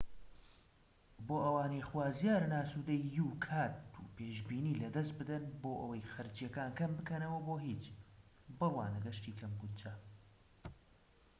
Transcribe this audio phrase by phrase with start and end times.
[1.27, 7.39] بۆ ئەوانەی خوازیارن ئاسودەیی و کات و پێشبینی لەدەست بدەن بۆ ئەوەی خەرجیەکان کەم بکەنەوە
[7.47, 7.83] بۆ هیچ
[8.59, 9.93] بڕوانە گەشتی کەم بوجە